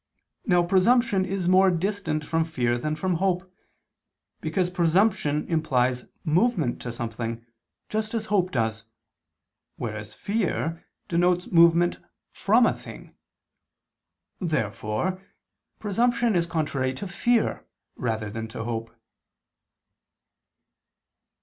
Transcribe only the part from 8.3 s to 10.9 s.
does, whereas fear